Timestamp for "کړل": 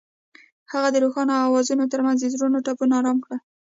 3.25-3.39